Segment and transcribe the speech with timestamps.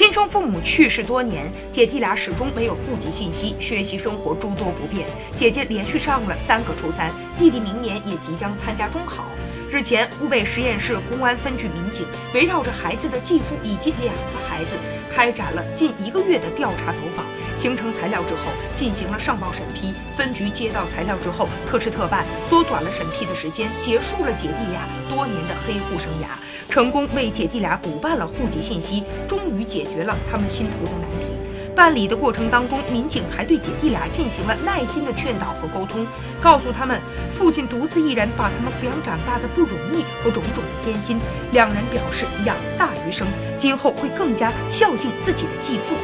[0.00, 5.06] 亲生父母去世多年，姐弟俩始终没有户籍信息，学习生活诸多不便。
[5.36, 9.24] 姐姐连续上了三个初三，弟弟明年也即将参加中考。
[9.72, 12.04] 日前，湖北十堰市公安分局民警
[12.34, 14.74] 围绕着孩子的继父以及两个孩子，
[15.08, 17.24] 开展了近一个月的调查走访，
[17.54, 19.94] 形成材料之后，进行了上报审批。
[20.16, 26.26] 分局接到材料之后，特事特办，缩短了审批的时间，结束了姐弟俩多年的黑户生涯。
[26.68, 31.26] 成功为姐弟俩补办了户籍信息，终于解决了他们心头的难题。
[31.74, 36.06] 办理的过程当中，民警还对姐弟俩进行了耐心的劝导和沟通，
[36.40, 41.18] 告诉他们父亲独自一人把他们抚养长大的不容易和种种的艰辛。
[41.52, 45.94] 两人表示养大于生，今后会更加孝敬自己的继父。